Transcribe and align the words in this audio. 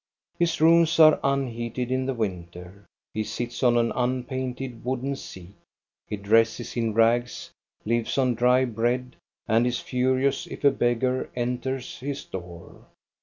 His 0.39 0.59
rooms 0.59 0.99
are 0.99 1.19
unheated 1.23 1.91
in 1.91 2.07
the 2.07 2.15
winter, 2.15 2.87
he 3.13 3.23
sits 3.23 3.61
on 3.61 3.77
an 3.77 3.91
unpainted 3.91 4.83
wooden 4.83 5.15
seat, 5.15 5.53
he 6.07 6.17
dresses 6.17 6.75
in 6.75 6.95
rags, 6.95 7.51
lives 7.85 8.17
on 8.17 8.33
dry 8.33 8.65
bread, 8.65 9.15
and 9.47 9.67
is 9.67 9.79
furious 9.79 10.47
if 10.47 10.63
a 10.63 10.71
beggar 10.71 11.29
enters 11.35 11.99
his 11.99 12.25
door. 12.25 12.87